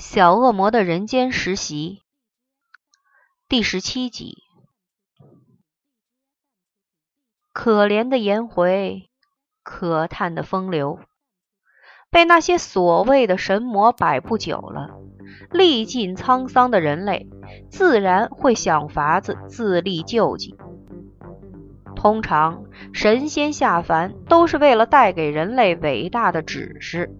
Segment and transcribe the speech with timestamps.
[0.00, 2.00] 小恶魔的人间实习
[3.50, 4.38] 第十七集。
[7.52, 9.10] 可怜的颜回，
[9.62, 11.00] 可叹的风流，
[12.10, 14.88] 被那些所谓的神魔摆布久了，
[15.50, 17.28] 历尽沧桑的人类，
[17.70, 20.56] 自然会想法子自立救济。
[21.94, 22.64] 通常，
[22.94, 27.14] 神仙下凡都是为了带给人类伟大的指示，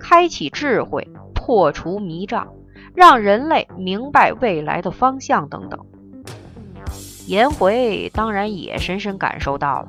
[0.00, 1.06] 开启智慧。
[1.44, 2.46] 破除迷障，
[2.94, 5.80] 让人类明白未来的方向等等。
[7.26, 9.88] 颜回当然也深深感受到了，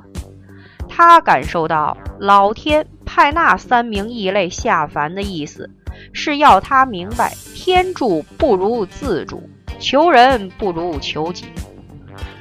[0.90, 5.70] 他感受到老天派那三名异类下凡的意思，
[6.12, 11.46] 是要他明白天助不如自助，求人不如求己。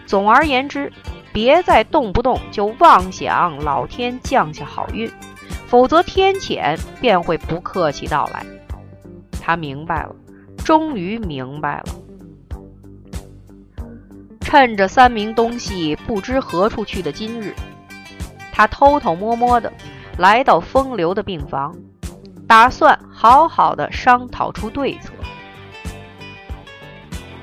[0.06, 0.90] 总而言之，
[1.34, 5.10] 别再动不动就妄想老天降下好运，
[5.66, 8.44] 否则天谴便会不客气到来。
[9.44, 10.14] 他明白了，
[10.64, 11.84] 终于明白了。
[14.40, 17.52] 趁着三名东西不知何处去的今日，
[18.52, 19.72] 他偷偷摸摸的
[20.16, 21.74] 来到风流的病房，
[22.46, 25.12] 打算好好的商讨出对策。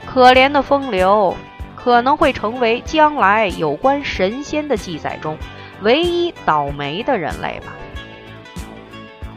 [0.06, 1.36] 可怜的风流，
[1.76, 5.38] 可能会成为将来有关神仙的记载中
[5.82, 7.74] 唯一倒霉的人类吧。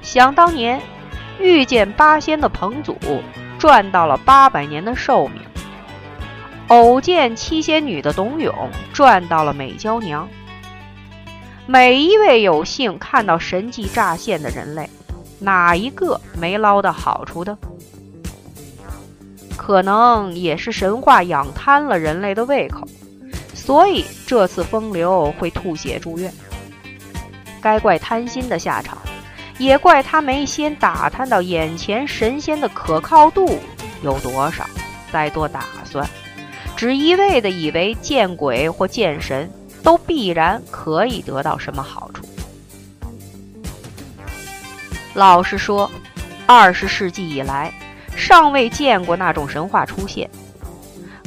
[0.00, 0.80] 想当年。
[1.38, 2.96] 遇见八仙的彭祖
[3.58, 5.40] 赚到了八百年的寿命，
[6.68, 8.54] 偶见七仙女的董永
[8.92, 10.28] 赚到了美娇娘。
[11.66, 14.90] 每一位有幸看到神迹乍现的人类，
[15.38, 17.56] 哪一个没捞到好处的？
[19.56, 22.86] 可能也是神话养贪了人类的胃口，
[23.54, 26.32] 所以这次风流会吐血住院。
[27.60, 28.98] 该怪贪心的下场。
[29.62, 33.60] 也怪他没先打探到眼前神仙的可靠度
[34.02, 34.68] 有多少，
[35.12, 36.04] 再多打算，
[36.76, 39.48] 只一味的以为见鬼或见神
[39.80, 42.24] 都必然可以得到什么好处。
[45.14, 45.88] 老实说，
[46.44, 47.72] 二十世纪以来，
[48.16, 50.28] 尚未见过那种神话出现，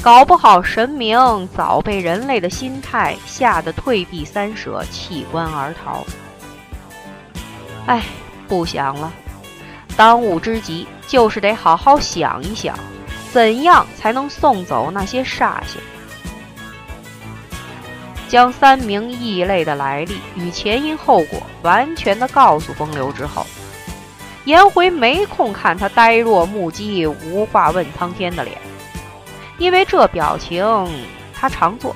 [0.02, 6.06] 搞不好神明早被人类的心态吓得退避三舍，弃官而逃。
[7.86, 8.04] 哎，
[8.48, 9.12] 不想了。
[9.98, 12.78] 当务之急就是得好好想一想，
[13.32, 15.82] 怎样才能送走那些煞星。
[18.28, 23.46] 将三名异类的来历与前因后果完全的告诉风流之后，
[24.46, 28.58] 颜回没空看他呆若木鸡、无话问苍天的脸，
[29.58, 30.66] 因为这表情
[31.34, 31.96] 他常做，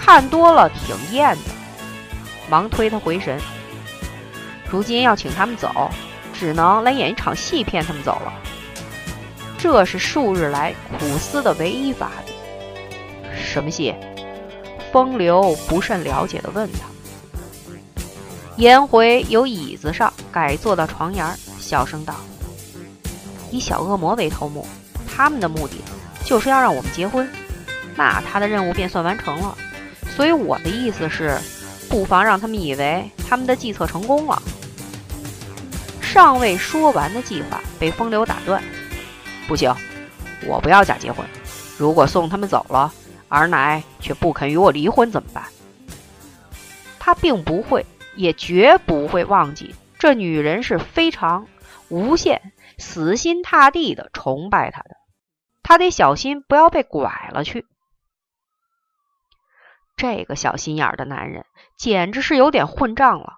[0.00, 1.50] 看多了挺厌的，
[2.48, 3.38] 忙推他回神。
[4.70, 5.90] 如今要请他们走，
[6.32, 8.32] 只能来演一场戏骗他们走了。
[9.58, 12.32] 这是数日来苦思的唯一法子。
[13.34, 13.94] 什么戏？
[14.92, 16.80] 风流不甚了解的问他。
[18.56, 21.24] 颜回由椅子上改坐到床沿，
[21.58, 22.14] 小声道
[23.50, 24.66] ：“以小恶魔为头目，
[25.06, 25.76] 他们的目的
[26.24, 27.28] 就是要让我们结婚，
[27.96, 29.56] 那他的任务便算完成了。
[30.16, 31.38] 所以我的意思是，
[31.88, 34.42] 不妨让他们以为他们的计策成功了。”
[36.10, 38.62] 尚未说完的计划被风流打断。
[39.46, 39.70] 不行，
[40.46, 41.24] 我不要假结婚。
[41.76, 42.90] 如果送他们走了，
[43.28, 45.44] 二奶却不肯与我离婚，怎么办？
[46.98, 47.84] 他并不会，
[48.16, 51.46] 也绝不会忘记这女人是非常
[51.90, 54.96] 无限、死心塌地的崇拜他的。
[55.62, 57.66] 他得小心，不要被拐了去。
[59.94, 61.44] 这个小心眼的男人，
[61.76, 63.34] 简直是有点混账了。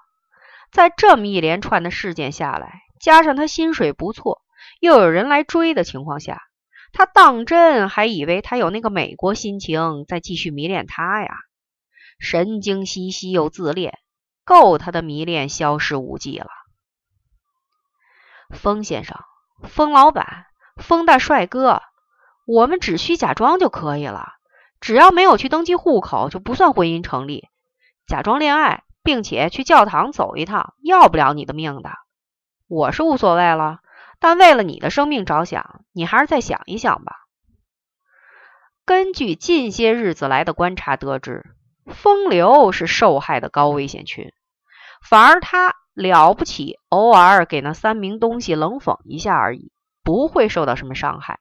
[0.72, 4.40] 在这么一连串的事件下来，加上他薪水不错，
[4.80, 6.40] 又有人来追的情况下，
[6.92, 11.28] 他当真还以为他有那个美国心情在继续迷恋他呀？
[12.18, 13.98] 神经兮兮又自恋，
[14.44, 16.48] 够他的迷恋消失无迹了。
[18.50, 19.16] 风先生，
[19.68, 20.46] 风老板，
[20.76, 21.82] 风大帅哥，
[22.46, 24.34] 我们只需假装就可以了，
[24.80, 27.48] 只要没有去登记户口，就不算婚姻成立。
[28.06, 28.84] 假装恋爱。
[29.02, 31.90] 并且去教堂走一趟，要不了你的命的。
[32.68, 33.80] 我是无所谓了，
[34.18, 37.16] 但为了你的生命着想，你还是再想一想吧。
[38.84, 41.44] 根据近些日子来的观察得知，
[41.86, 44.32] 风流是受害的高危险群，
[45.02, 51.40] 反而他了不起，偶尔给那三名东西冷讽一下而已，不会受到什么伤害。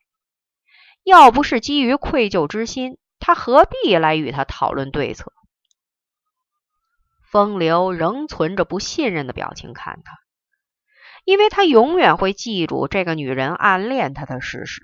[1.03, 5.31] 要不是基于愧疚之心，他何必来与他讨论对策？
[7.31, 10.13] 风流仍存着不信任的表情看他，
[11.25, 14.81] 因为他永远会记住这个女人暗恋他的事实，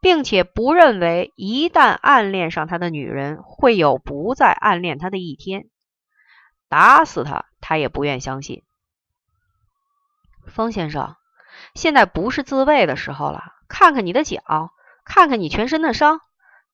[0.00, 5.64] 并且不认为一旦暗恋上他的女人会有不再暗恋他的一天。
[6.68, 8.64] 打死他，他也不愿相信。
[10.46, 11.14] 风先生，
[11.74, 13.44] 现在不是自卫的时候了。
[13.68, 14.42] 看看你的脚，
[15.04, 16.20] 看看你全身的伤，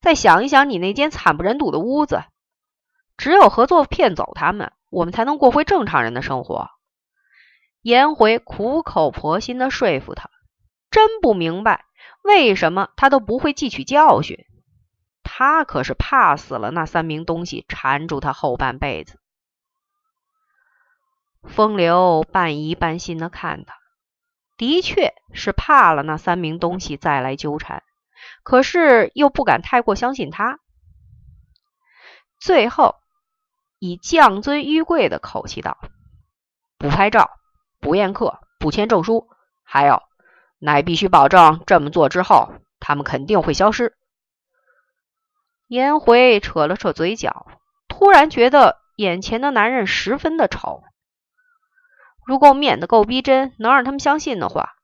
[0.00, 2.24] 再想一想你那间惨不忍睹的屋子。
[3.20, 6.70] 只有合作骗走他们，我们才能过回正常人的生活。
[7.82, 10.30] 颜回苦口婆心的说服他，
[10.90, 11.84] 真不明白
[12.22, 14.46] 为什么他都不会汲取教训。
[15.22, 19.20] 他可是怕死了那三名东西缠住他后半辈子。
[21.44, 23.74] 风流半疑半信的看他，
[24.56, 27.82] 的确是怕了那三名东西再来纠缠，
[28.42, 30.58] 可是又不敢太过相信他。
[32.38, 32.96] 最后
[33.80, 35.76] 以降尊玉贵的口气道
[36.78, 37.32] ：“不拍照。”
[37.80, 39.30] 不宴客，不签证书，
[39.64, 40.02] 还有，
[40.58, 43.96] 乃必须保证这么做之后，他们肯定会消失。
[45.66, 47.46] 颜回扯了扯嘴角，
[47.88, 50.82] 突然觉得眼前的男人十分的丑。
[52.26, 54.74] 如果我演的够逼真，能让他们相信的话，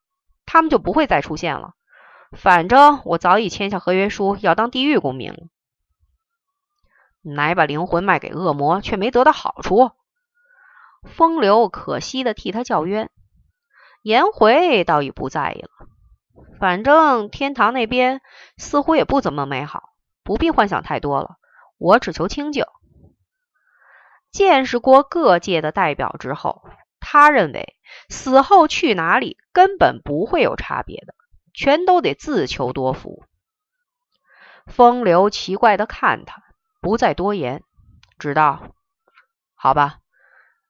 [0.46, 1.72] 他们就不会再出现了。
[2.32, 5.40] 反正我早已签下合约书，要当地狱公民了。
[7.34, 9.90] 乃把灵魂卖给恶魔，却没得到好处。
[11.04, 13.10] 风流可惜的替他叫冤，
[14.02, 15.70] 颜回倒已不在意了。
[16.58, 18.20] 反正天堂那边
[18.56, 19.90] 似乎也不怎么美好，
[20.22, 21.36] 不必幻想太多了。
[21.78, 22.64] 我只求清静。
[24.30, 26.62] 见识过各界的代表之后，
[27.00, 27.76] 他认为
[28.08, 31.14] 死后去哪里根本不会有差别的，
[31.54, 33.24] 全都得自求多福。
[34.66, 36.42] 风流奇怪的看他，
[36.86, 37.64] 不再多言，
[38.16, 38.72] 只道
[39.58, 39.98] ：“好吧。”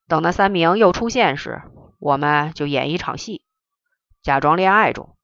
[0.09, 1.61] 等那三名又出现时，
[1.99, 3.45] 我们就演一场戏，
[4.23, 5.15] 假装恋爱中。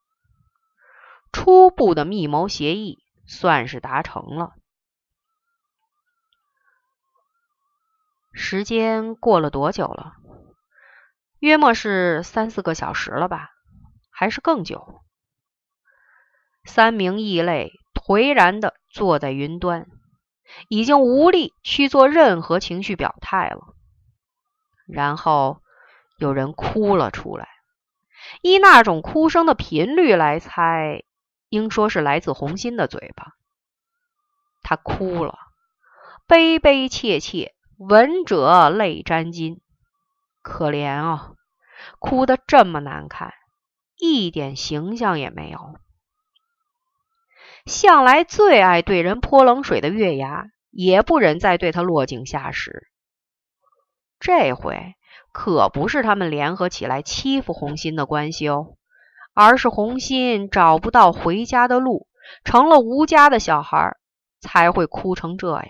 [1.33, 4.53] 初步的密谋协议算是达成了。
[8.35, 10.13] 时间过了多久了？
[11.39, 13.49] 约莫是三四个小时了吧，
[14.11, 15.01] 还是更久？
[16.67, 19.87] 三名异类颓然的坐在云端，
[20.69, 23.75] 已经无力去做任何情绪表态了。
[24.87, 25.61] 然后
[26.19, 27.49] 有人哭了出来，
[28.43, 31.05] 依那种哭声的频率来猜，
[31.49, 33.35] 应说是来自红心的嘴巴。
[34.63, 35.39] 他哭了，
[36.27, 39.61] 悲悲切切，闻者泪沾襟。
[40.43, 41.33] 可怜啊，
[41.99, 43.33] 哭得这么难看，
[43.99, 45.77] 一点形象也没有。
[47.67, 52.89] 向来最爱对人泼冷水的月牙，也不忍再对他落井下石。
[54.19, 54.95] 这回
[55.33, 58.77] 可不是他们联合起来欺负红心的关系哦，
[59.35, 62.07] 而是红心找不到回家的路，
[62.45, 63.97] 成了无家的小孩，
[64.41, 65.69] 才会哭成这样。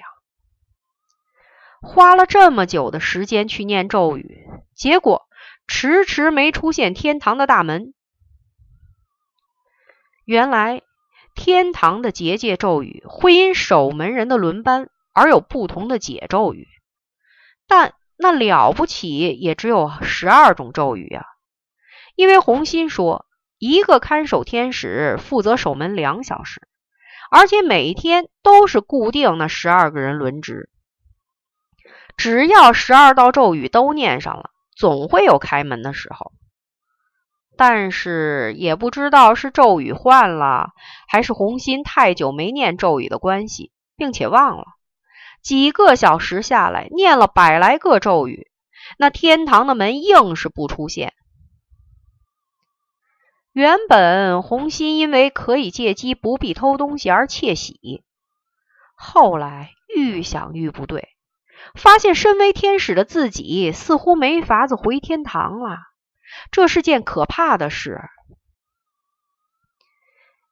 [1.80, 5.26] 花了这么久的时间去念咒语，结果
[5.66, 7.92] 迟迟没出现天堂的大门。
[10.24, 10.82] 原来
[11.34, 16.68] 天堂的结界咒语会因守门人的轮班而有不同的解咒语，
[17.66, 17.94] 但。
[18.18, 21.24] 那了不起，也只有十二种咒语呀！
[22.14, 23.26] 因为红心说，
[23.58, 26.60] 一个看守天使负责守门两小时，
[27.32, 30.70] 而且每天都是固定那十二个人轮值。
[32.16, 36.30] 只要十二道咒语都念上了，总会有开门的时候。
[37.56, 40.70] 但是也不知道是咒语换了，
[41.06, 44.64] 还是红心太久没念咒语的关系，并且忘了。
[45.42, 48.50] 几个小时下来，念了百来个咒语，
[48.96, 51.12] 那天堂的门硬是不出现。
[53.52, 58.02] 原本红心因为可以借机不必偷东西而窃喜，
[58.94, 61.10] 后来愈想愈不对，
[61.74, 65.76] 发现身为天使的自己似乎没法子回天堂了，
[66.50, 68.00] 这是件可怕的事。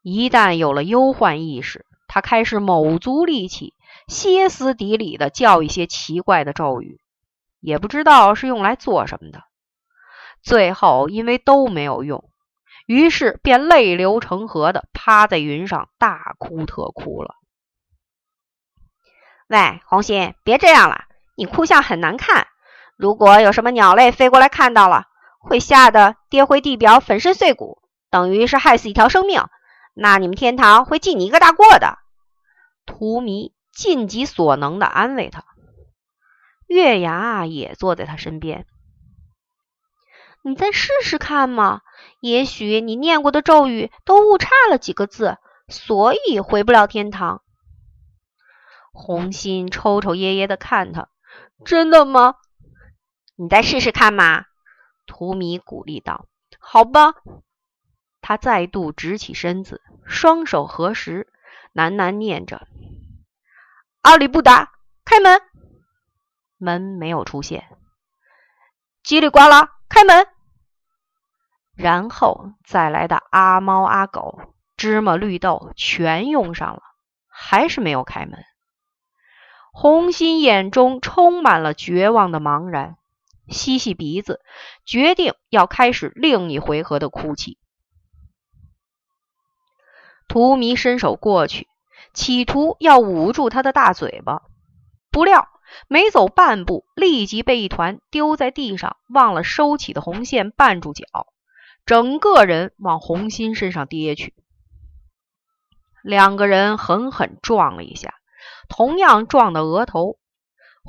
[0.03, 3.75] 一旦有了忧患意识，他开始卯足力气。
[4.07, 7.01] 歇斯底里的叫一些奇怪的咒语，
[7.61, 9.45] 也不知道是用来做什么的。
[10.43, 12.29] 最后因为都没有用，
[12.87, 17.37] 于是便泪流成河的趴在云上大哭特哭了。
[19.47, 21.05] 喂，红心，别这样了，
[21.37, 22.49] 你哭相很难看。
[22.97, 25.05] 如果有什么鸟类飞过来看到了，
[25.41, 29.43] 会吓得跌回地表，粉身碎骨，等于是害死一条生命。
[29.95, 31.99] 那你们天堂会记你一个大过的。
[32.87, 33.53] 荼蘼。
[33.73, 35.45] 尽己所能的安慰他，
[36.67, 38.67] 月牙也坐在他身边。
[40.43, 41.81] 你再试试看嘛，
[42.21, 47.43] 也许你念过的咒语都误差了几个字，所以回不了天堂。
[48.93, 51.09] 红心抽抽噎噎的看他，
[51.65, 52.35] 真的吗？
[53.37, 54.45] 你再试试看嘛。
[55.11, 56.29] 图米鼓励道
[56.61, 57.15] ：“好吧。”
[58.23, 61.27] 他再度直起身子，双手合十，
[61.75, 62.69] 喃喃念着
[64.03, 64.71] ：“阿里不达，
[65.05, 65.43] 开门。”
[66.57, 67.67] 门没有出现。
[69.05, 70.29] 叽里呱啦，开门。
[71.75, 74.39] 然后再来的阿猫阿狗、
[74.77, 76.83] 芝麻绿豆全用上了，
[77.27, 78.45] 还是没有开门。
[79.73, 82.99] 红心眼中充满了绝望的茫然，
[83.51, 84.41] 吸吸鼻子，
[84.87, 87.59] 决定要开始另一回合的哭泣。
[90.29, 91.69] 图迷伸手过去，
[92.15, 94.43] 企图要捂住他的大嘴巴，
[95.11, 95.49] 不料
[95.89, 101.05] 没走半步，立即被一团丢在地上、忘了收起的红线绊住脚，
[101.85, 104.35] 整个人往红心身上跌去。
[106.03, 108.15] 两个人狠狠撞了一下。
[108.69, 110.20] 同样撞到额头，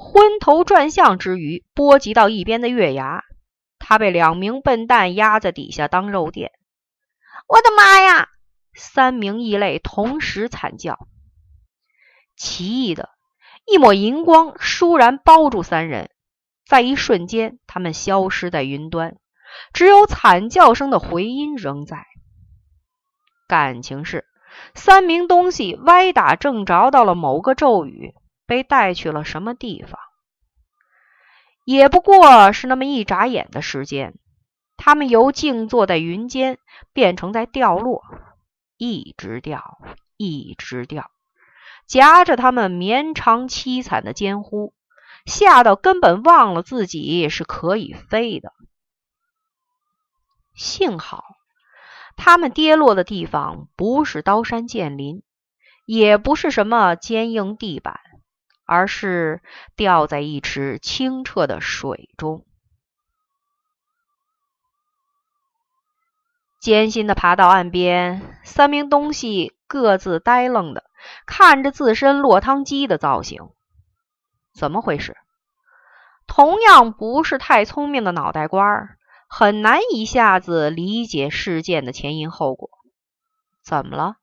[0.03, 3.24] 昏头转向之余，波及到一边的月牙，
[3.77, 6.51] 他被两名笨蛋压在底下当肉垫。
[7.48, 8.29] 我的妈呀！
[8.74, 11.08] 三名异类同时惨叫。
[12.36, 13.10] 奇异的
[13.65, 16.10] 一抹银光倏然包住三人，
[16.65, 19.17] 在一瞬间，他们消失在云端，
[19.72, 22.08] 只有惨叫声的回音仍在。
[23.48, 24.25] 感情是。
[24.75, 28.13] 三名东西歪打正着到了某个咒语，
[28.51, 29.98] 被带去了什么地方？
[31.63, 34.15] 也不过是那么一眨眼的时间，
[34.75, 36.58] 他们由静坐在云间
[36.91, 38.03] 变成在掉落，
[38.75, 39.77] 一直掉，
[40.17, 41.12] 一直掉，
[41.88, 44.74] 夹着他们绵长凄惨的尖呼，
[45.25, 48.51] 吓到根本忘了自己是可以飞的。
[50.53, 51.24] 幸好。
[52.17, 55.24] 他们跌落的地方不是刀山剑林，
[55.86, 58.01] 也不是什么坚硬地板，
[58.71, 59.41] 而是
[59.75, 62.45] 掉在一池清澈的水中。
[66.61, 70.85] 艰辛的爬到岸边，三名东西各自呆愣的
[71.25, 73.49] 看着自身落汤鸡的造型。
[74.53, 75.17] 怎么回事？
[76.25, 78.97] 同样不是太聪明的脑袋瓜儿。
[79.27, 82.69] 很难一下子理解事件的前因后果。
[83.61, 84.15] 怎么了？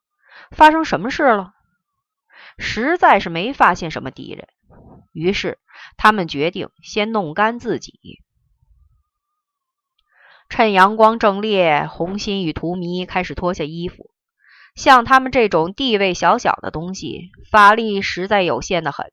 [0.50, 1.52] 发生什么事了？
[2.58, 4.48] 实在是没发现什么敌人，
[5.12, 5.58] 于是
[5.96, 8.22] 他们决定先弄干自己。
[10.48, 14.10] 趁阳光正烈，红心与荼蘼开始脱下衣服。
[14.74, 19.12] 像他们这种地位小小的东西，法力实在有限的很。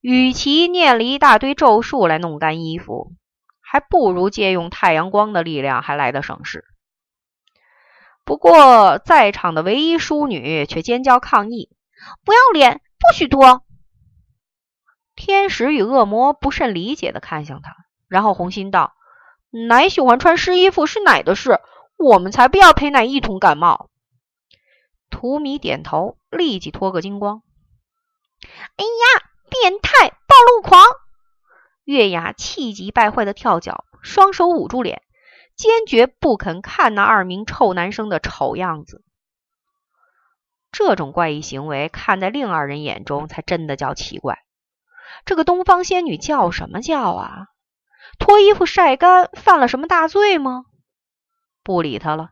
[0.00, 3.12] 与其念了一大堆咒术来弄干衣服，
[3.60, 6.64] 还不如借用太阳光的力量还来得省事。
[8.24, 11.68] 不过，在场的唯一淑女却尖叫抗议
[12.24, 13.64] ：“不要脸，不许脱！”
[15.14, 17.74] 天使与恶魔不甚理解的看向他，
[18.08, 18.94] 然后红心道
[19.68, 21.60] ：“奶喜欢穿湿衣服是奶的事，
[21.96, 23.90] 我们才不要陪奶一同感冒。”
[25.10, 27.42] 图米点头，立即脱个精光。
[28.76, 30.82] 哎呀，变态，暴露狂！
[31.84, 35.02] 月牙气急败坏的跳脚，双手捂住脸，
[35.54, 39.04] 坚决不肯看那二名臭男生的丑样子。
[40.72, 44.38] 这种怪异行为，看在另二人眼中，才真的叫奇怪。
[45.26, 47.46] 这个东方仙女叫什么叫啊？
[48.18, 50.64] 脱衣服晒干，犯了什么大罪吗？
[51.62, 52.30] 不理他了。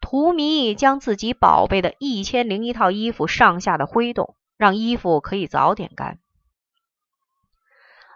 [0.00, 6.20] 荼蘼将自己宝贝的一千零一套衣服上下的挥动，让衣服可以早点干。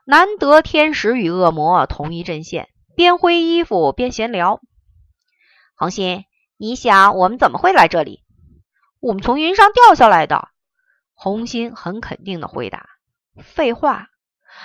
[0.07, 4.61] 难得天使与恶魔同一阵线，边挥衣服边闲聊。
[5.75, 6.25] 恒心，
[6.57, 8.23] 你想我们怎么会来这里？
[9.01, 10.49] 我们从云上掉下来的。
[11.15, 12.87] 红心很肯定的回答。
[13.43, 14.07] 废话，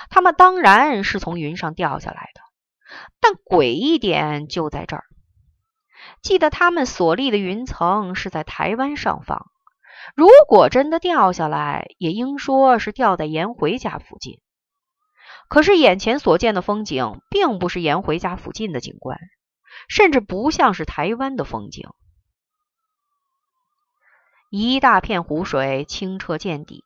[0.08, 2.40] 他们当然是从云上掉下来的。
[3.20, 5.04] 但诡异点就在这儿。
[6.22, 9.46] 记得他们所立的云层是在台湾上方，
[10.14, 14.40] 如果真的掉下来，也应说是掉在颜回家附近。
[15.48, 19.18] 可是眼前所见的风景，并不是颜回家附近的景观，
[19.88, 21.88] 甚至不像是台湾的风景。
[24.50, 26.84] 一大片湖水清澈见底，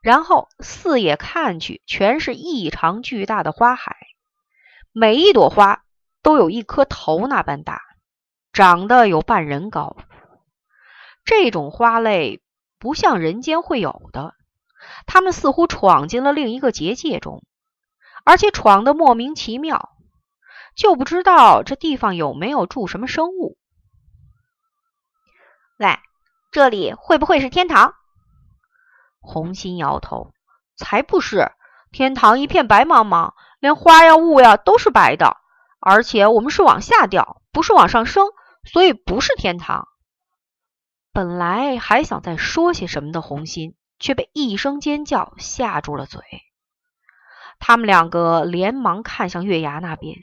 [0.00, 3.96] 然后四野看去，全是异常巨大的花海，
[4.92, 5.82] 每一朵花
[6.22, 7.80] 都有一颗头那般大，
[8.52, 9.96] 长得有半人高。
[11.24, 12.42] 这种花类
[12.78, 14.34] 不像人间会有的，
[15.06, 17.42] 它们似乎闯进了另一个结界中。
[18.22, 19.96] 而且闯得莫名其妙，
[20.76, 23.56] 就不知道这地方有没有住什么生物。
[25.78, 25.98] 喂，
[26.50, 27.94] 这里会不会是天堂？
[29.20, 30.32] 红心摇头，
[30.76, 31.52] 才不是！
[31.92, 35.36] 天堂一片白茫茫，连花呀雾呀都是白的，
[35.80, 38.28] 而且我们是往下掉，不是往上升，
[38.64, 39.88] 所以不是天堂。
[41.12, 46.22] 本来还想再说些什么的红心，却被一声尖叫吓住了嘴。
[47.58, 50.16] 他们两个连忙看向月牙那边，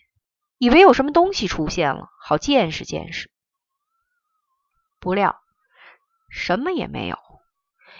[0.57, 3.29] 以为有什么东西出现了，好见识见识。
[4.99, 5.39] 不料
[6.29, 7.17] 什么也没有，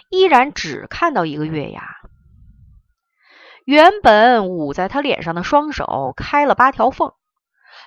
[0.10, 1.98] 依然只看到一个月牙。
[3.66, 7.14] 原本捂在他脸上的双手开了八条缝，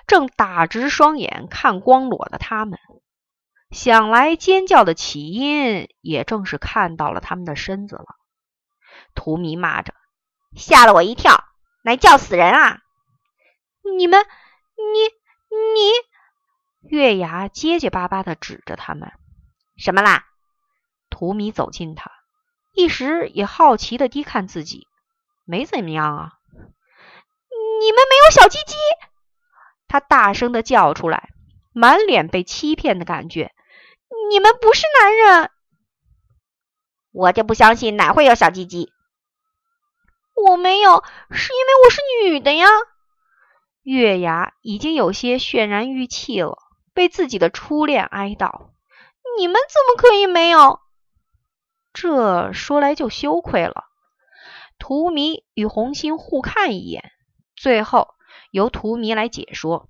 [0.05, 2.77] 正打直双眼看光裸的他们。
[3.71, 8.05] 想来尖叫的起因，也正是看到了他们的身子了。
[9.15, 9.93] 荼蘼骂着
[10.55, 11.45] ：“吓了我一跳，
[11.81, 12.81] 来叫死人啊！”
[13.97, 14.23] 你们，
[14.75, 19.11] 你你，月牙结结巴巴的指着他们
[19.77, 20.27] ：“什么啦？”
[21.11, 22.09] 荼蘼走近他，
[22.73, 24.87] 一时也好奇的低看自己，
[25.45, 26.31] 没怎么样啊。
[27.79, 28.75] 你们没有小鸡鸡？
[29.87, 31.29] 他大声的叫出来，
[31.73, 33.51] 满脸被欺骗的感觉。
[34.29, 35.51] 你们不是男人，
[37.11, 38.91] 我就不相信哪会有小鸡鸡。
[40.35, 42.67] 我没有，是因为我是女的呀。
[43.83, 46.57] 月牙已经有些泫然欲泣了，
[46.93, 48.69] 被自己的初恋哀悼。
[49.39, 50.80] 你们怎么可以没有？
[51.93, 53.85] 这说来就羞愧了。
[54.77, 57.11] 荼蘼与红心互看一眼，
[57.55, 58.09] 最后
[58.51, 59.89] 由荼蘼来解说：“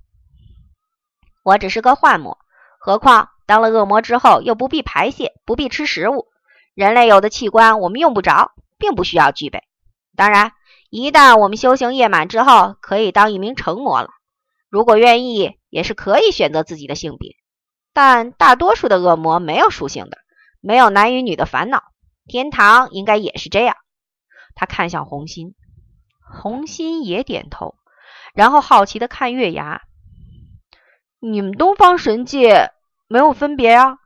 [1.44, 2.38] 我只是个幻魔，
[2.80, 6.28] 何况……”当了恶魔之后，又不必排泄，不必吃食物，
[6.74, 9.64] 人类有的器官我们用不着，并不需要具备。
[10.16, 10.54] 当然，
[10.90, 14.10] 一旦我们修行业满之后，可以当一名成魔了。
[14.70, 17.36] 如果愿意，也是可以选择自己的性别。
[17.92, 20.20] 但大多数的恶魔没有属性的，
[20.62, 21.84] 没有男与女的烦恼。
[22.28, 23.76] 天堂应该也是这样。
[24.56, 25.56] 他看向红心，
[26.22, 27.76] 红心也点头，
[28.34, 29.82] 然后好奇的看月牙
[31.20, 32.72] ：“你们东方神界？”
[33.10, 33.98] 没有分别啊，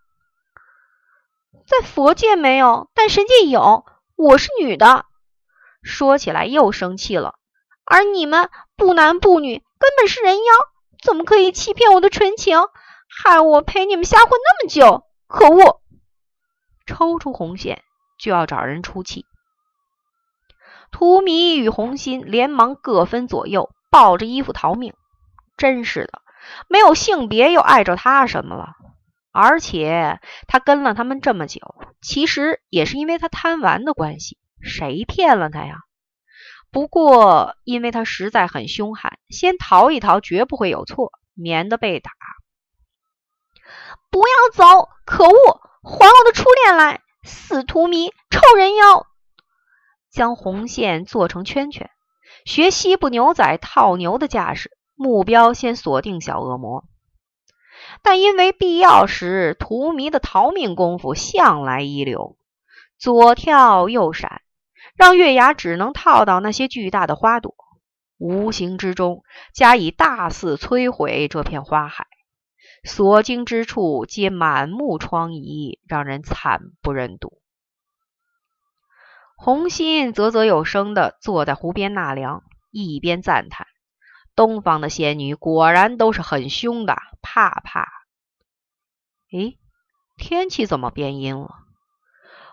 [1.67, 3.85] 在佛界没有，但神界有。
[4.15, 5.05] 我是女的，
[5.83, 7.35] 说起来又生气了。
[7.85, 10.43] 而你们不男不女，根本是人妖，
[11.03, 12.57] 怎么可以欺骗我的纯情，
[13.07, 15.05] 害我陪你们瞎混那么久？
[15.27, 15.81] 可恶！
[16.85, 17.83] 抽出红线
[18.17, 19.25] 就要找人出气。
[20.91, 24.93] 荼蘼与红心连忙各分左右，抱着衣服逃命。
[25.57, 26.21] 真是的，
[26.67, 28.73] 没有性别又碍着他什么了？
[29.31, 34.37] 而且他跟了他们这么久，其实也是因为他贪玩的关系。
[34.61, 35.79] 谁骗了他呀？
[36.71, 42.11] 不过因为他实在很凶悍，先逃一逃绝不会有错，免得被打。
[44.09, 44.89] 不要走！
[45.05, 45.61] 可恶！
[45.87, 47.01] 还我的初恋来！
[47.23, 49.05] 死荼蘼，臭人妖！
[50.11, 51.91] 将红线做成圈圈，
[52.43, 56.85] 学西部牛仔套牛的架势，目标先锁定小恶魔。
[58.01, 62.35] 但因为必要时，荼蘼的逃命功夫向来一流，
[62.97, 64.41] 左跳右闪，
[64.95, 67.53] 让月牙只能套到那些巨大的花朵，
[68.17, 69.21] 无形之中
[69.53, 72.07] 加以大肆摧毁这片花海，
[72.85, 77.41] 所经之处皆满目疮痍，让人惨不忍睹。
[79.35, 83.67] 红心啧啧有声地坐在湖边纳凉，一边赞叹。
[84.35, 87.87] 东方的仙女果然都是很凶的，怕怕。
[89.31, 89.57] 诶，
[90.15, 91.49] 天气怎么变阴了？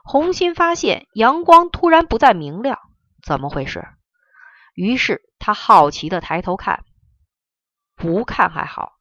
[0.03, 2.79] 红心发现阳光突然不再明亮，
[3.23, 3.87] 怎么回事？
[4.75, 6.85] 于是他好奇的抬头看，
[7.95, 8.93] 不看还好，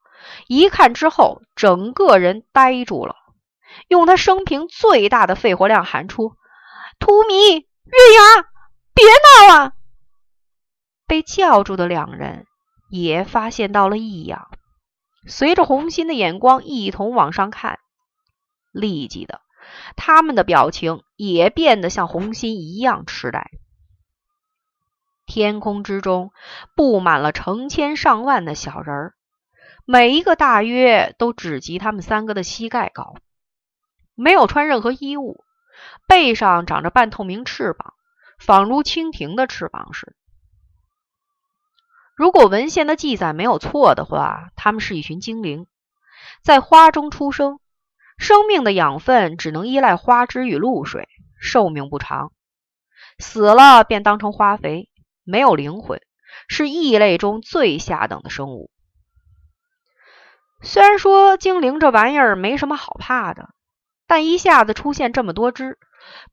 [0.47, 3.15] 一看之后，整个人呆住了，
[3.87, 6.35] 用他生平最大的肺活量喊出
[6.99, 7.65] ：“荼蘼，月
[8.15, 8.47] 牙，
[8.93, 9.73] 别闹了！”
[11.07, 12.45] 被叫住的两人。
[12.93, 14.49] 也发现到了异样，
[15.25, 17.79] 随着红心的眼光一同往上看，
[18.73, 19.39] 立即的，
[19.95, 23.49] 他们的表情也变得像红心一样痴呆。
[25.25, 26.33] 天空之中
[26.75, 29.15] 布满了成千上万的小人儿，
[29.85, 33.15] 每一个大约都只及他们三个的膝盖高，
[34.15, 35.43] 没有穿任何衣物，
[36.07, 37.93] 背上长着半透明翅膀，
[38.39, 40.13] 仿如蜻蜓的翅膀似的。
[42.15, 45.65] 如果文献的记载没有错的话，他们是一群精灵，
[46.43, 47.59] 在花中出生，
[48.17, 52.31] 生命的养分只能依赖花汁与露水，寿命不长，
[53.17, 54.89] 死了便当成花肥，
[55.23, 55.99] 没有灵魂，
[56.47, 58.69] 是异类中最下等的生物。
[60.63, 63.49] 虽然说精灵这玩意儿没什么好怕的，
[64.05, 65.79] 但一下子出现这么多只，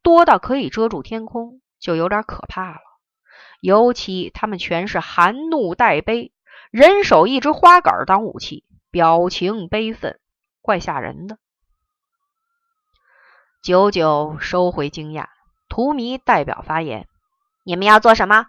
[0.02, 2.80] 多到可以遮住天空，就有点可怕了。
[3.60, 6.32] 尤其他们全是含怒带悲，
[6.70, 10.20] 人手一支花杆当武器，表情悲愤，
[10.60, 11.38] 怪吓人的。
[13.62, 15.26] 九九收回惊讶，
[15.68, 17.08] 荼蘼代表发言
[17.64, 18.46] ：“你们要做什么？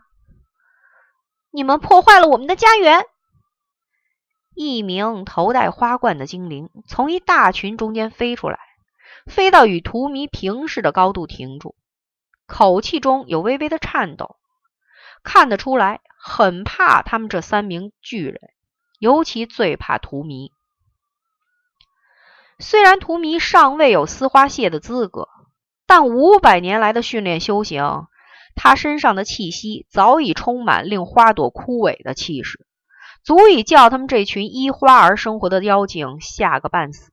[1.51, 3.05] 你们破坏了我们的家园。”
[4.61, 8.59] 一名头戴花冠的精灵从一大群中间飞出来，
[9.25, 11.75] 飞到与荼蘼平视的高度停住，
[12.45, 14.35] 口气中有微微的颤抖，
[15.23, 18.37] 看得出来很怕他们这三名巨人，
[18.99, 20.51] 尤其最怕荼蘼。
[22.59, 25.29] 虽然荼蘼尚未有丝花蟹的资格，
[25.87, 28.07] 但五百年来的训练修行，
[28.57, 32.65] 他身上的气息早已充满令花朵枯萎的气势。
[33.23, 37.11] 足以叫他们这群依花而生活的妖精吓个半死。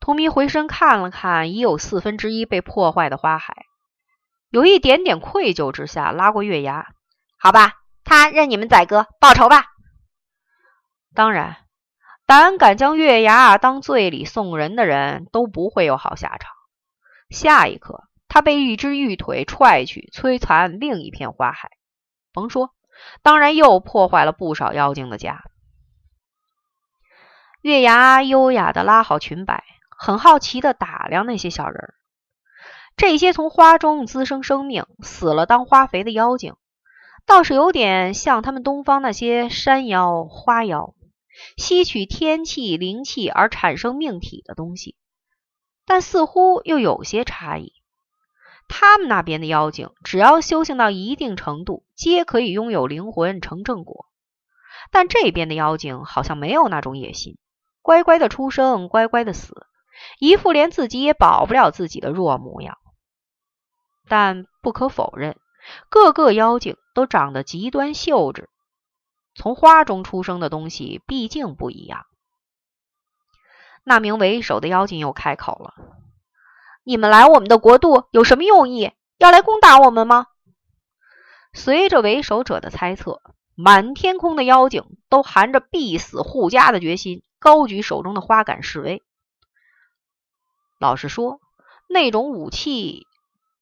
[0.00, 3.66] 荼蘼回身看了看已有四分之一被破坏的花海，
[4.50, 6.88] 有一点点愧疚之下，拉过月牙
[7.38, 9.66] ：“好吧，他任你们宰割，报仇吧。”
[11.14, 11.56] 当然，
[12.26, 16.50] 胆敢将月牙当罪礼送人的人都不会有好下场。
[17.30, 21.70] 下一刻，他被一只玉腿踹去，摧残另一片花海。
[22.32, 22.74] 甭说。
[23.22, 25.44] 当然，又破坏了不少妖精的家。
[27.60, 29.64] 月牙优雅的拉好裙摆，
[29.96, 31.94] 很好奇的打量那些小人儿。
[32.96, 36.54] 这些从花中滋生生命、死了当花肥的妖精，
[37.24, 40.94] 倒是有点像他们东方那些山妖、花妖，
[41.56, 44.96] 吸取天气灵气而产生命体的东西，
[45.86, 47.72] 但似乎又有些差异。
[48.68, 54.06] 他们那边的妖精，只要修行到一定程度，皆可以拥有灵魂成正果。
[54.90, 57.38] 但这边的妖精好像没有那种野心，
[57.80, 59.66] 乖乖的出生，乖乖的死，
[60.18, 62.78] 一副连自己也保不了自己的弱模样。
[64.08, 65.38] 但不可否认，
[65.88, 68.50] 个个妖精都长得极端秀质。
[69.34, 72.04] 从花中出生的东西毕竟不一样。
[73.84, 76.01] 那名为首的妖精又开口了。
[76.84, 78.92] 你们来我们的国度有什么用意？
[79.18, 80.26] 要来攻打我们吗？
[81.52, 83.22] 随着为首者的猜测，
[83.54, 89.00] 满天空的妖精都含着必死护家的决心，高举手中的花杆示威。
[90.80, 91.40] 老实说，
[91.88, 93.06] 那种武器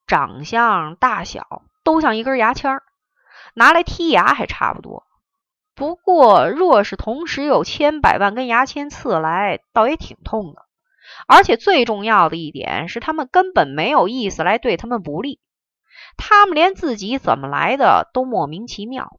[0.06, 2.82] 长相、大小都像一根牙签儿，
[3.52, 5.04] 拿来剔牙还差不多。
[5.74, 10.64] 不过，若是同时有千百万根牙签刺来，倒也挺痛的。
[11.26, 15.40] 而且最重要的一点是，他们根本没有意思来对他们不利，
[16.16, 19.18] 他们连自己怎么来的都莫名其妙。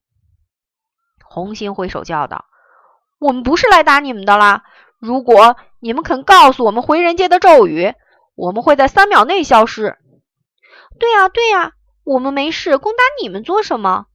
[1.24, 2.46] 红心挥手叫道
[3.20, 4.64] ：“我们不是来打你们的啦！
[5.00, 7.94] 如果你们肯告诉我们回人界的咒语，
[8.36, 9.98] 我们会在三秒内消失。
[11.00, 14.08] ”“对呀，对呀，我们没事，攻打你们做什么？”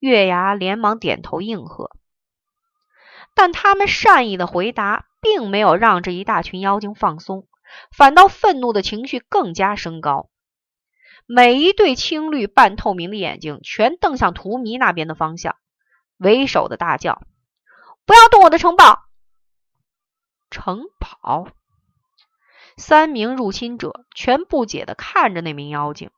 [0.00, 1.90] 月牙连忙点头应和。
[3.34, 5.06] 但他们善意的回答。
[5.24, 7.48] 并没有让这一大群妖精放松，
[7.90, 10.28] 反倒愤怒的情绪更加升高。
[11.26, 15.56] 每一对青绿半透明的眼睛全瞪向荼蘼那边的方向，
[16.18, 17.22] 为首的大叫
[18.04, 19.04] ：“不要动我的城堡！”
[20.52, 21.48] 城堡！
[22.76, 26.10] 三名入侵者全不解的看着那名妖精，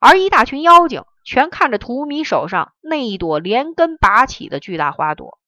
[0.00, 5.38] 而一大群妖精全看着荼蘼手上那一朵连根拔起的巨大花朵，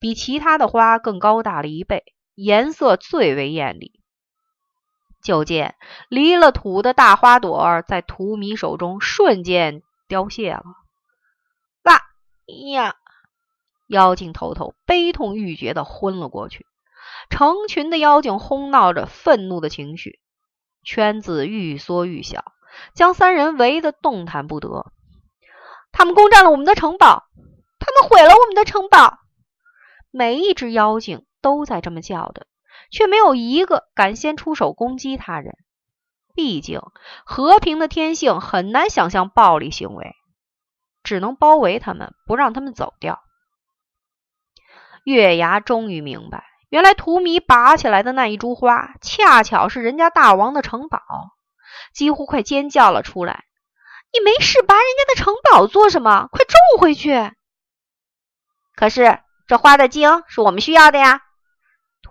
[0.00, 2.02] 比其他的花更高大了一倍。
[2.34, 4.00] 颜色最为艳丽，
[5.22, 5.76] 就见
[6.08, 10.64] 离了土的大花朵在荼蘼手中瞬间凋谢了。
[11.84, 12.00] 哇
[12.72, 12.96] 呀！
[13.86, 16.66] 妖精头头悲痛欲绝的昏了过去。
[17.28, 20.18] 成群的妖精哄闹着愤怒的情绪，
[20.82, 22.52] 圈子愈缩愈小，
[22.94, 24.92] 将三人围得动弹不得。
[25.92, 27.24] 他们攻占了我们的城堡，
[27.78, 29.18] 他们毁了我们的城堡。
[30.10, 31.26] 每一只妖精。
[31.42, 32.46] 都在这么叫的，
[32.90, 35.54] 却没有一个敢先出手攻击他人。
[36.34, 36.80] 毕竟
[37.26, 40.14] 和平的天性很难想象暴力行为，
[41.02, 43.20] 只能包围他们，不让他们走掉。
[45.04, 51.00] 月牙终于明白，原来荼蘼拔起来的那一株花，恰巧是人家大王的城堡，
[51.92, 53.44] 几乎快尖叫了出来
[54.14, 56.28] ：“你没事拔人家的城堡做什么？
[56.30, 57.32] 快种回去！”
[58.74, 61.20] 可是这花的茎是我们需要的呀。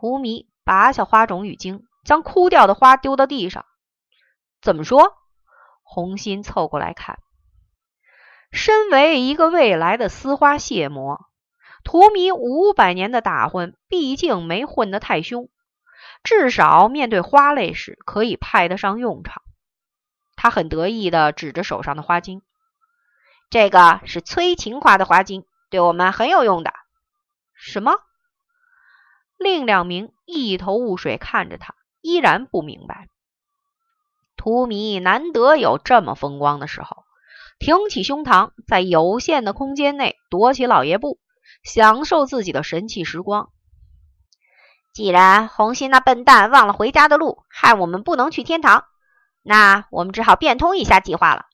[0.02, 3.66] 荼蘼拔下花种与茎，将枯掉的花丢到地上。
[4.60, 5.14] 怎么说？
[5.84, 7.20] 红心凑过来看。
[8.52, 11.28] 身为一个未来的丝花蟹魔，
[11.84, 15.50] 荼蘼五百年的打混，毕竟没混得太凶，
[16.24, 19.44] 至少面对花类时可以派得上用场。
[20.36, 22.42] 他很得意地指着手上的花茎
[23.52, 26.74] ：“这个是催情花的花茎，对我们很有用的。”
[27.54, 28.00] 什么？
[29.42, 33.08] 另两名一头雾水看着他，依然不明白。
[34.38, 37.04] 荼蘼难得有这么风光的时候，
[37.60, 41.20] 挺起胸膛，在有限的空间内踱起老爷步，
[41.64, 43.50] 享受自己的神气时光。
[44.94, 48.86] 既然红心那笨蛋忘了回家的路，害我们不能去天堂，
[49.42, 51.46] 那我们只好变通一下计划了。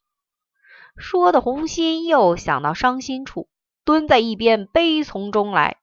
[0.98, 3.48] 说的红心又想到伤心处，
[3.86, 5.78] 蹲在一边悲从中来，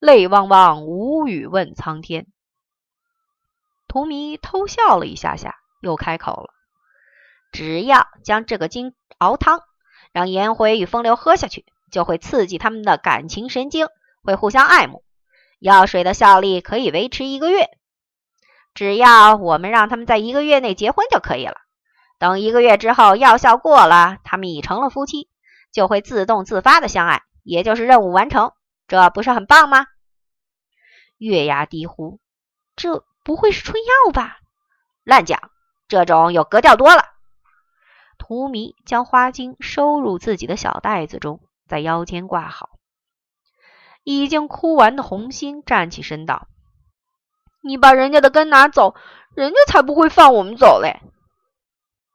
[0.00, 2.26] 泪汪汪，无语问苍天。
[3.86, 5.54] 荼蘼偷笑了一下下。
[5.82, 6.50] 又开口了
[7.52, 9.62] ：“只要将这个精熬汤，
[10.12, 13.86] 让颜回与风流喝下去，就会刺激他们的感情神经，
[14.22, 15.02] 会互相爱慕。
[15.58, 17.70] 药水的效力可以维持一个月，
[18.74, 21.56] 只要我们让他们在一个月内结婚就可以了。
[22.18, 25.30] 等一个月之后，药效过了，他们已成了夫妻，
[25.72, 28.52] 就会自动自发的相爱，也就是任务完成。
[28.90, 29.86] 这不是很棒吗？”
[31.16, 32.18] 月牙低呼
[32.74, 34.40] ：“这不会是春药吧？
[35.04, 35.50] 乱讲！”
[35.86, 37.04] 这种有格调多了。
[38.18, 42.70] 荼蘼将花茎收入自己的小袋子中，在腰间挂好。
[44.02, 46.48] 已经哭完的红心站起身道
[47.62, 48.94] ：“你把人家的根拿走，
[49.34, 51.00] 人家才不会放我们走嘞。”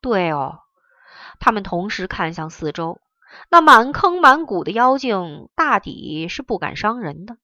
[0.01, 0.59] 对哦，
[1.39, 2.99] 他们同时看向四周，
[3.50, 7.38] 那满坑满谷的妖精大抵是不敢伤人的，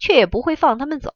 [0.00, 1.12] 却也不会放他们走。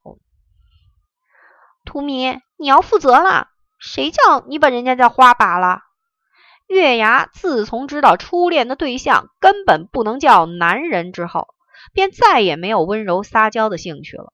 [1.85, 3.49] 荼蘼，你要负责了。
[3.79, 5.81] 谁叫你把人家的花拔了？
[6.67, 11.49] 月牙自从知道初恋的对象根本不能叫男人之后，
[11.93, 14.33] 便再也没有温柔撒娇的兴趣了。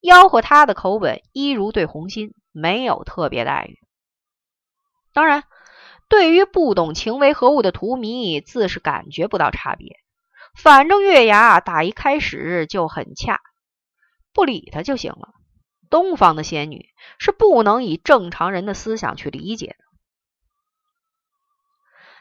[0.00, 3.78] 吆喝他的口吻，一如对红心没有特别待遇。
[5.12, 5.44] 当然，
[6.08, 9.96] 对于不懂情为何物的荼蘼，自是感觉不到差别。
[10.56, 13.40] 反正月牙打一开始就很恰，
[14.32, 15.28] 不理他就行了。
[15.90, 19.76] 东方的仙女是不能以正常人的思想去理解的。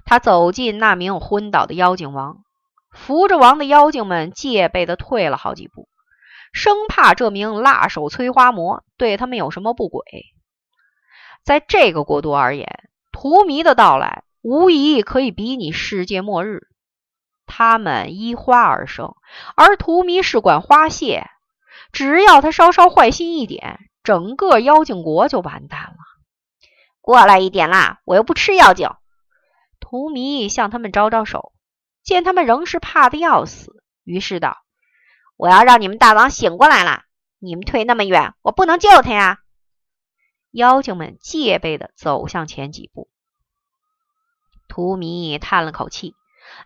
[0.05, 2.43] 他走进那名昏倒的妖精王，
[2.91, 5.89] 扶着王的妖精们戒备的退了好几步，
[6.53, 10.03] 生怕这名辣手摧花魔对他们有什么不轨。
[11.43, 12.89] 在这个国度而言，
[13.19, 16.67] 荼蘼的到来无疑可以比拟世界末日。
[17.47, 19.15] 他们依花而生，
[19.55, 21.25] 而荼蘼是管花谢。
[21.91, 25.97] 只要他稍稍坏心一点，整个妖精国就完蛋了。
[27.01, 28.87] 过来一点啦，我又不吃妖精。
[29.79, 31.53] 荼蘼向他们招招手，
[32.03, 34.57] 见他们仍是怕的要死，于是道
[35.37, 37.01] ：“我要让你们大王醒过来了。
[37.39, 39.39] 你们退那么远，我不能救他呀。”
[40.51, 43.09] 妖精们戒备地走向前几步。
[44.67, 46.15] 荼蘼叹了口气，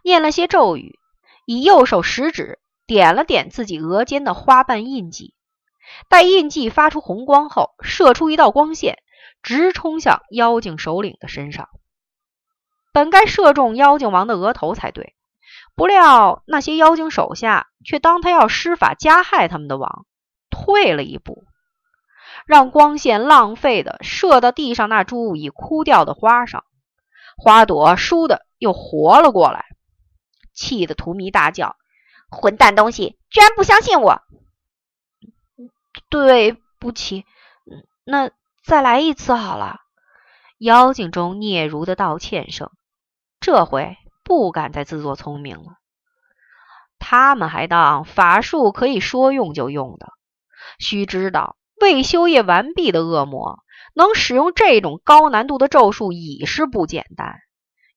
[0.03, 0.99] 念了些咒语，
[1.45, 2.59] 以右手食指。
[2.87, 5.33] 点了点自己额间的花瓣印记，
[6.09, 9.01] 待印记发出红光后，射出一道光线，
[9.41, 11.69] 直冲向妖精首领的身上。
[12.91, 15.15] 本该射中妖精王的额头才对，
[15.73, 20.05] 不料那些妖精手下却当他要施法加害他们的王，
[20.49, 21.45] 退了一步，
[22.45, 26.65] 让光线浪费的射到地上那株已枯掉的花上，
[27.37, 29.65] 花朵倏地又活了过来，
[30.53, 31.75] 气得荼蘼大叫。
[32.29, 34.21] 混蛋东西，居然不相信我！
[36.07, 37.25] 对不起，
[38.05, 38.31] 那
[38.63, 39.81] 再来一次好了。
[40.57, 42.71] 妖精中嗫嚅的道歉声，
[43.41, 45.73] 这回不敢再自作聪明了。
[46.99, 50.13] 他们还当法术可以说用就用的，
[50.79, 53.59] 须知道未修业完毕的恶魔
[53.95, 57.39] 能使用这种高难度的咒术已是不简单，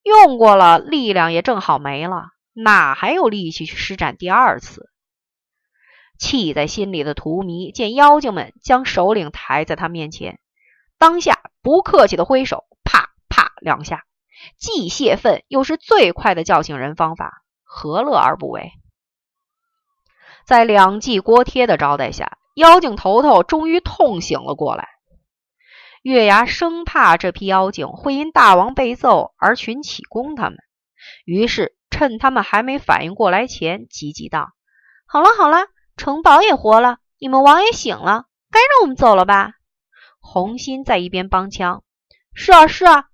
[0.03, 2.29] 用过了力量也正好没了。
[2.53, 4.89] 哪还有力气去施展第二次？
[6.19, 10.39] 气在心里的荼蘼见妖精们将首领抬在他面前，
[10.99, 14.05] 当下不客气的挥手，啪啪两下，
[14.57, 18.71] 既泄愤又是最快的叫醒人方法，何乐而不为？
[20.47, 24.89] 在两记锅贴的招待下，妖精头头终于痛醒了过来。
[26.03, 30.59] 月牙生怕这批妖精会因大王被揍而群起攻他们，
[31.25, 31.77] 于是。
[31.91, 34.51] 趁他们还没反应过来前，急急道
[35.07, 39.53] ：“好了好了，城堡也活了，你们王也醒了，该让我们走了吧？”
[40.19, 41.85] 红心在一边帮腔
[42.35, 43.11] ：“是啊是啊！”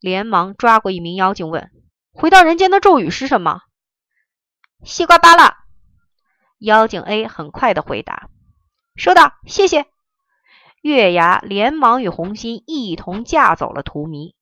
[0.00, 1.70] 连忙抓过一名妖精问
[2.10, 3.60] ：“回到人间的咒语是什么？”
[4.82, 5.58] 西瓜巴拉。
[6.58, 8.30] 妖精 A 很快的回答
[8.96, 9.86] ：“收到，谢谢。”
[10.82, 14.34] 月牙连忙与红心一同架走了荼蘼，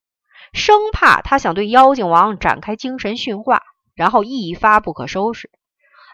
[0.53, 3.63] 生怕他想对妖精王展开精神训话，
[3.95, 5.51] 然后一发不可收拾，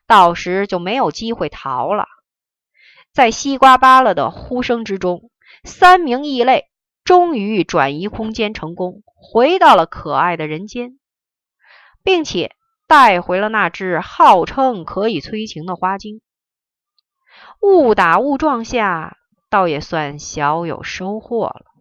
[0.06, 2.06] 到时就没有机会逃了。
[3.12, 5.30] 在西瓜扒拉的呼声之中，
[5.64, 6.66] 三名异类
[7.04, 10.98] 终于转移空间成功，回到了可爱的人间，
[12.02, 12.52] 并且。
[12.88, 16.20] 带回了那只号称可以催情的花精，
[17.60, 19.16] 误打误撞下，
[19.50, 21.75] 倒也算小有收获了。